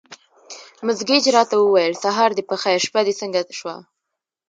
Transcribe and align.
مس 0.85 0.99
ګېج 1.09 1.25
راته 1.35 1.55
وویل: 1.59 1.93
سهار 2.03 2.31
دې 2.37 2.43
په 2.49 2.55
خیر، 2.61 2.79
شپه 2.85 3.01
دې 3.05 3.13
څنګه 3.21 3.39
شوه؟ 3.59 3.75